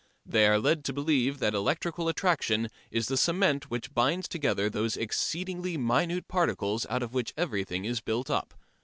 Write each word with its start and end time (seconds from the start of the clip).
They 0.25 0.47
are 0.47 0.57
led 0.57 0.83
to 0.85 0.93
believe 0.93 1.37
that 1.37 1.53
electrical 1.53 2.09
attraction 2.09 2.69
is 2.89 3.05
the 3.07 3.17
cement 3.17 3.69
which 3.69 3.93
binds 3.93 4.27
together 4.27 4.67
those 4.67 4.97
exceedingly 4.97 5.77
minute 5.77 6.27
particles 6.27 6.87
out 6.89 7.03
of 7.03 7.13
which 7.13 7.35
everything 7.37 7.85
is 7.85 8.01
built 8.01 8.27
up. 8.31 8.55